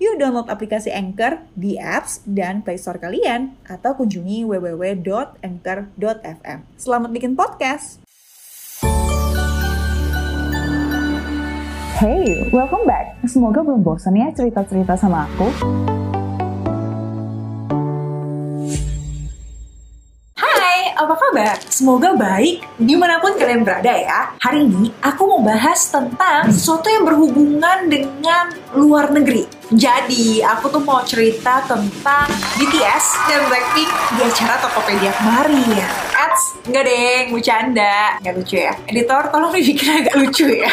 [0.00, 6.58] Yuk download aplikasi Anchor di apps dan Play Store kalian atau kunjungi www.anchor.fm.
[6.80, 8.00] Selamat bikin podcast.
[12.00, 13.20] Hey, welcome back.
[13.28, 15.52] Semoga belum bosan ya cerita-cerita sama aku.
[21.02, 21.58] Apa kabar?
[21.66, 24.38] Semoga baik di mana pun kalian berada ya.
[24.38, 29.61] Hari ini aku mau bahas tentang sesuatu yang berhubungan dengan luar negeri.
[29.72, 32.28] Jadi, aku tuh mau cerita tentang
[32.60, 35.88] BTS dan Blackpink di acara Tokopedia kemarin.
[36.12, 38.20] Ads, enggak deh, bercanda.
[38.20, 38.76] Nggak lucu ya.
[38.84, 40.72] Editor, tolong dibikin agak lucu ya.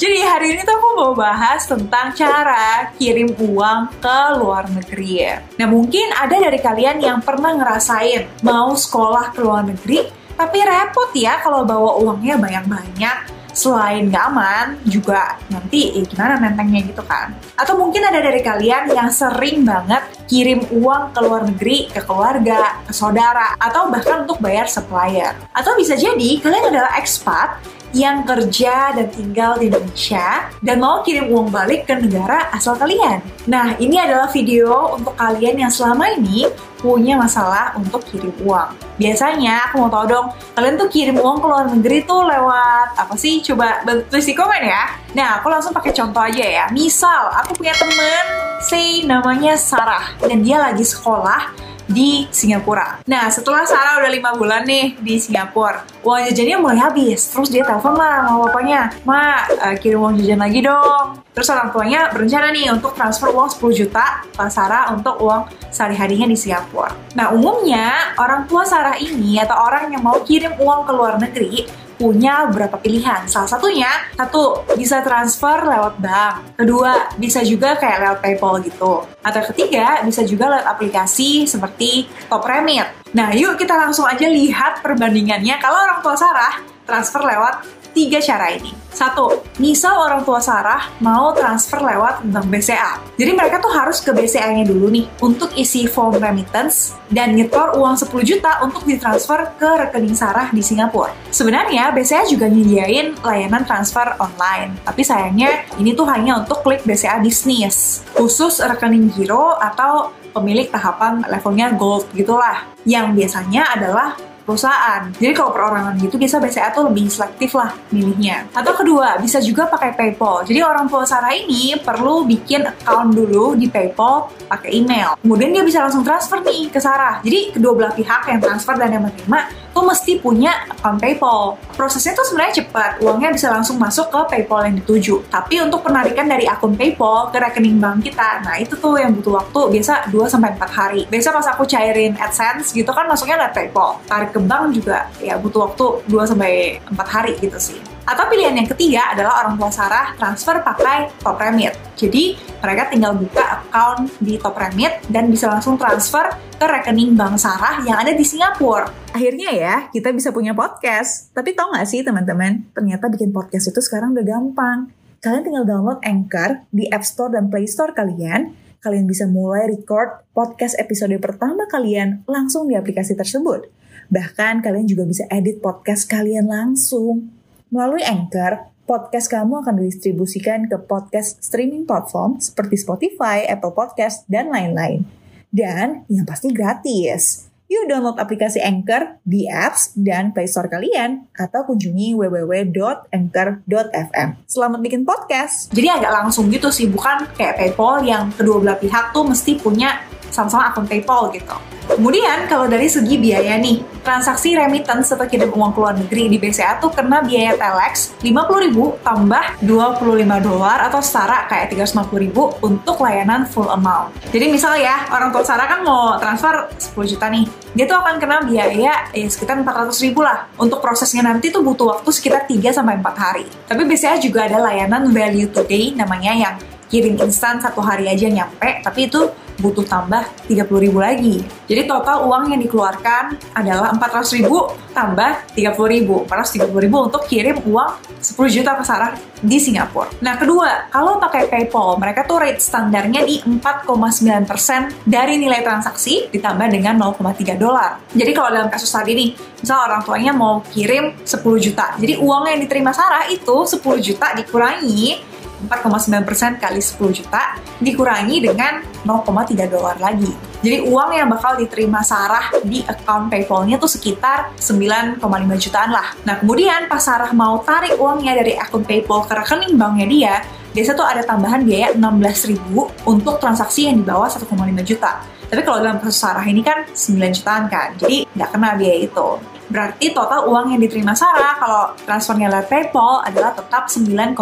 [0.00, 5.34] Jadi hari ini tuh aku mau bahas tentang cara kirim uang ke luar negeri ya.
[5.60, 10.04] Nah mungkin ada dari kalian yang pernah ngerasain mau sekolah ke luar negeri,
[10.36, 16.84] tapi repot ya kalau bawa uangnya banyak-banyak selain nggak aman juga nanti eh, gimana nentengnya
[16.92, 21.88] gitu kan atau mungkin ada dari kalian yang sering banget kirim uang ke luar negeri
[21.88, 27.56] ke keluarga ke saudara atau bahkan untuk bayar supplier atau bisa jadi kalian adalah expat
[27.96, 33.24] yang kerja dan tinggal di Indonesia dan mau kirim uang balik ke negara asal kalian.
[33.48, 36.44] Nah, ini adalah video untuk kalian yang selama ini
[36.80, 38.76] punya masalah untuk kirim uang.
[38.96, 43.14] Biasanya aku mau tahu dong, kalian tuh kirim uang ke luar negeri tuh lewat apa
[43.16, 43.40] sih?
[43.44, 44.84] Coba tulis di komen ya.
[45.16, 46.64] Nah, aku langsung pakai contoh aja ya.
[46.72, 48.24] Misal, aku punya temen,
[48.60, 53.02] say namanya Sarah, dan dia lagi sekolah di Singapura.
[53.06, 57.30] Nah, setelah Sarah udah lima bulan nih di Singapura, uang jajannya mulai habis.
[57.30, 61.22] Terus dia telepon lah sama bapaknya, Ma, uh, kirim uang jajan lagi dong.
[61.32, 66.26] Terus orang tuanya berencana nih untuk transfer uang 10 juta ke Sarah untuk uang sehari-harinya
[66.26, 66.90] di Singapura.
[67.14, 71.86] Nah, umumnya orang tua Sarah ini atau orang yang mau kirim uang ke luar negeri
[71.96, 73.24] punya beberapa pilihan.
[73.26, 76.60] Salah satunya, satu, bisa transfer lewat bank.
[76.60, 78.94] Kedua, bisa juga kayak lewat PayPal gitu.
[79.26, 82.86] Atau ketiga, bisa juga lewat aplikasi seperti Top Remit.
[83.10, 85.58] Nah, yuk kita langsung aja lihat perbandingannya.
[85.58, 87.66] Kalau orang tua Sarah transfer lewat
[87.96, 88.86] tiga cara ini.
[88.96, 92.96] Satu, misal orang tua Sarah mau transfer lewat bank BCA.
[93.20, 97.92] Jadi mereka tuh harus ke BCA-nya dulu nih untuk isi form remittance dan nyetor uang
[97.92, 101.12] 10 juta untuk ditransfer ke rekening Sarah di Singapura.
[101.28, 107.20] Sebenarnya BCA juga nyediain layanan transfer online, tapi sayangnya ini tuh hanya untuk klik BCA
[107.20, 114.14] Business, khusus rekening giro atau pemilik tahapan levelnya gold gitulah, yang biasanya adalah
[114.46, 115.10] perusahaan.
[115.18, 118.46] Jadi kalau perorangan gitu biasa BCA tuh lebih selektif lah milihnya.
[118.54, 120.46] Atau kedua, bisa juga pakai PayPal.
[120.46, 125.18] Jadi orang tua Sarah ini perlu bikin account dulu di PayPal pakai email.
[125.18, 127.18] Kemudian dia bisa langsung transfer nih ke Sarah.
[127.26, 131.60] Jadi kedua belah pihak yang transfer dan yang menerima tuh mesti punya akun PayPal.
[131.76, 135.28] Prosesnya tuh sebenarnya cepat, uangnya bisa langsung masuk ke PayPal yang dituju.
[135.28, 139.42] Tapi untuk penarikan dari akun PayPal ke rekening bank kita, nah itu tuh yang butuh
[139.42, 141.02] waktu biasa 2 sampai 4 hari.
[141.08, 143.90] Biasa pas aku cairin AdSense gitu kan masuknya lewat PayPal.
[144.06, 147.78] Tarik ke bank juga ya butuh waktu 2 sampai 4 hari gitu sih.
[148.06, 151.74] Atau pilihan yang ketiga adalah orang tua Sarah transfer pakai Top Remit.
[151.98, 157.34] Jadi mereka tinggal buka account di Top Remit dan bisa langsung transfer ke rekening bank
[157.34, 158.86] Sarah yang ada di Singapura.
[159.10, 161.34] Akhirnya ya, kita bisa punya podcast.
[161.34, 164.78] Tapi tau gak sih teman-teman, ternyata bikin podcast itu sekarang udah gampang.
[165.18, 168.54] Kalian tinggal download Anchor di App Store dan Play Store kalian.
[168.84, 173.68] Kalian bisa mulai record podcast episode pertama kalian langsung di aplikasi tersebut.
[174.12, 177.32] Bahkan kalian juga bisa edit podcast kalian langsung.
[177.72, 184.52] Melalui Anchor, podcast kamu akan didistribusikan ke podcast streaming platform seperti Spotify, Apple Podcast, dan
[184.54, 185.02] lain-lain.
[185.50, 187.50] Dan yang pasti gratis.
[187.66, 194.28] Yuk download aplikasi Anchor di apps dan Play Store kalian atau kunjungi www.anchor.fm.
[194.46, 195.74] Selamat bikin podcast.
[195.74, 199.98] Jadi agak langsung gitu sih, bukan kayak PayPal yang kedua belah pihak tuh mesti punya
[200.30, 201.56] sama-sama akun PayPal gitu.
[201.86, 206.36] Kemudian kalau dari segi biaya nih, transaksi remittance atau kirim uang ke luar negeri di
[206.42, 210.02] BCA tuh kena biaya telex 50.000 tambah 25
[210.42, 214.10] dolar atau setara kayak 350.000 untuk layanan full amount.
[214.34, 217.46] Jadi misal ya, orang tua Sarah kan mau transfer 10 juta nih,
[217.78, 220.50] dia tuh akan kena biaya ya sekitar 400 ribu lah.
[220.58, 223.46] Untuk prosesnya nanti tuh butuh waktu sekitar 3 sampai 4 hari.
[223.70, 226.54] Tapi BCA juga ada layanan value today namanya yang
[226.90, 229.26] kirim instan satu hari aja nyampe, tapi itu
[229.60, 231.42] butuh tambah 30 ribu lagi.
[231.66, 236.24] Jadi total uang yang dikeluarkan adalah 400 ribu tambah 30 ribu.
[236.28, 240.08] 430 ribu untuk kirim uang 10 juta ke Sarah di Singapura.
[240.24, 246.66] Nah kedua, kalau pakai PayPal, mereka tuh rate standarnya di 4,9% dari nilai transaksi ditambah
[246.72, 248.00] dengan 0,3 dolar.
[248.16, 249.30] Jadi kalau dalam kasus tadi nih,
[249.60, 251.96] misal orang tuanya mau kirim 10 juta.
[252.00, 255.35] Jadi uang yang diterima Sarah itu 10 juta dikurangi
[255.66, 260.30] 4,9% kali 10 juta dikurangi dengan 0,3 dolar lagi.
[260.64, 265.22] Jadi uang yang bakal diterima Sarah di account PayPal-nya tuh sekitar 9,5
[265.62, 266.16] jutaan lah.
[266.26, 270.34] Nah kemudian pas Sarah mau tarik uangnya dari akun PayPal ke rekening banknya dia,
[270.74, 274.48] biasa tuh ada tambahan biaya 16.000 untuk transaksi yang di bawah 1,5
[274.82, 275.22] juta.
[275.46, 279.28] Tapi kalau dalam kasus Sarah ini kan 9 jutaan kan, jadi nggak kena biaya itu.
[279.66, 284.36] Berarti total uang yang diterima Sarah kalau transfernya lewat PayPal adalah tetap 9,5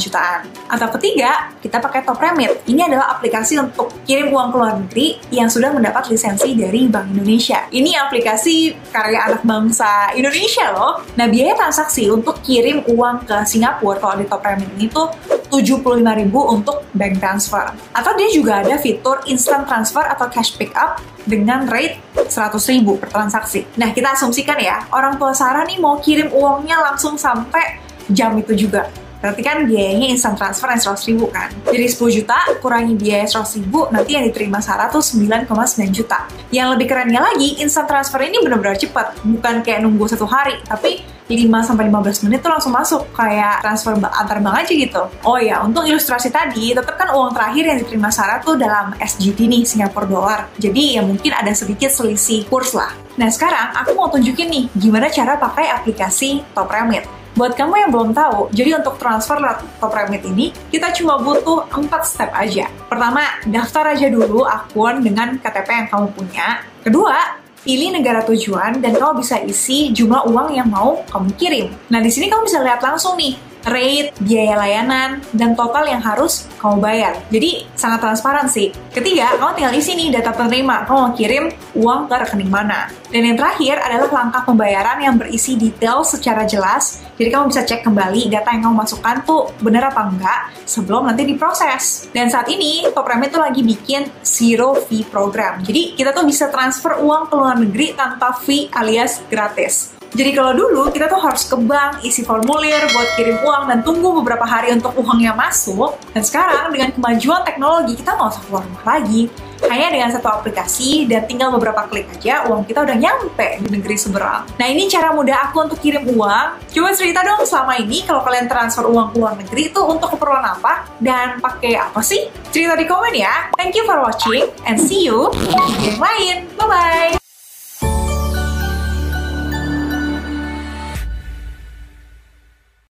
[0.00, 0.40] jutaan.
[0.68, 2.64] Atau ketiga, kita pakai Top Remit.
[2.64, 7.12] Ini adalah aplikasi untuk kirim uang ke luar negeri yang sudah mendapat lisensi dari Bank
[7.12, 7.68] Indonesia.
[7.68, 11.04] Ini aplikasi karya anak bangsa Indonesia loh.
[11.16, 15.08] Nah, biaya transaksi untuk kirim uang ke Singapura kalau di Top Remit ini tuh
[15.50, 17.74] 75.000 untuk bank transfer.
[17.92, 23.08] Atau dia juga ada fitur instant transfer atau cash pick up dengan rate 100.000 per
[23.10, 23.66] transaksi.
[23.76, 28.54] Nah, kita asumsikan ya, orang tua Sarah nih mau kirim uangnya langsung sampai jam itu
[28.54, 28.88] juga.
[29.20, 31.52] Berarti kan biayanya instant transfer yang 100 ribu kan.
[31.68, 36.24] Jadi 10 juta kurangi biaya 100 ribu, nanti yang diterima Sarah tuh 9,9 juta.
[36.48, 39.20] Yang lebih kerennya lagi, instant transfer ini benar-benar cepat.
[39.20, 41.04] Bukan kayak nunggu satu hari, tapi
[41.36, 43.02] 5-15 menit tuh langsung masuk.
[43.14, 45.02] Kayak transfer antar bank aja gitu.
[45.22, 49.46] Oh ya, untuk ilustrasi tadi, tetap kan uang terakhir yang diterima Sarah tuh dalam SGD
[49.46, 50.40] nih, Singapore dollar.
[50.58, 52.90] Jadi ya mungkin ada sedikit selisih kurs lah.
[53.20, 57.04] Nah sekarang aku mau tunjukin nih gimana cara pakai aplikasi Top Remit.
[57.30, 59.38] Buat kamu yang belum tahu, jadi untuk transfer
[59.78, 62.66] Top Remit ini, kita cuma butuh 4 step aja.
[62.90, 66.66] Pertama, daftar aja dulu akun dengan KTP yang kamu punya.
[66.82, 71.66] Kedua, pilih negara tujuan dan kamu bisa isi jumlah uang yang mau kamu kirim.
[71.92, 76.48] Nah, di sini kamu bisa lihat langsung nih rate, biaya layanan, dan total yang harus
[76.60, 77.14] kamu bayar.
[77.28, 78.72] Jadi sangat transparan sih.
[78.92, 81.44] Ketiga, kamu tinggal isi nih data penerima, kamu mau kirim
[81.76, 82.88] uang ke rekening mana.
[83.10, 87.02] Dan yang terakhir adalah langkah pembayaran yang berisi detail secara jelas.
[87.18, 91.26] Jadi kamu bisa cek kembali data yang kamu masukkan tuh benar apa enggak sebelum nanti
[91.26, 92.06] diproses.
[92.14, 95.60] Dan saat ini Top Remit tuh lagi bikin zero fee program.
[95.66, 99.99] Jadi kita tuh bisa transfer uang ke luar negeri tanpa fee alias gratis.
[100.10, 104.10] Jadi kalau dulu kita tuh harus ke bank, isi formulir buat kirim uang dan tunggu
[104.22, 105.94] beberapa hari untuk uangnya masuk.
[106.10, 109.30] Dan sekarang dengan kemajuan teknologi kita nggak usah keluar rumah lagi.
[109.60, 113.92] Hanya dengan satu aplikasi dan tinggal beberapa klik aja uang kita udah nyampe di negeri
[113.92, 114.48] seberang.
[114.56, 116.46] Nah ini cara mudah aku untuk kirim uang.
[116.72, 120.42] Coba cerita dong selama ini kalau kalian transfer uang ke luar negeri itu untuk keperluan
[120.42, 122.32] apa dan pakai apa sih?
[122.48, 123.52] Cerita di komen ya.
[123.60, 126.36] Thank you for watching and see you di video lain.
[126.56, 127.19] Bye bye.